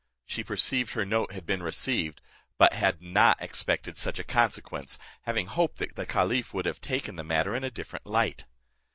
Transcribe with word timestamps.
She 0.25 0.43
perceived 0.43 0.93
her 0.93 1.05
note 1.05 1.31
had 1.31 1.45
been 1.45 1.61
received, 1.61 2.23
but 2.57 2.73
had 2.73 3.03
not 3.03 3.39
expected 3.39 3.95
such 3.95 4.17
a 4.17 4.23
consequence, 4.23 4.97
having 5.25 5.45
hoped 5.45 5.77
that 5.77 5.95
the 5.95 6.07
caliph 6.07 6.55
would 6.55 6.65
have 6.65 6.81
taken 6.81 7.17
the 7.17 7.23
matter 7.23 7.55
in 7.55 7.63
a 7.63 7.69
different 7.69 8.07
light. 8.07 8.45